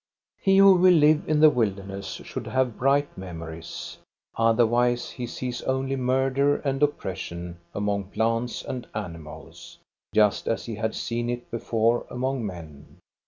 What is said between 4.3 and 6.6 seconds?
Otherwise he sees only murder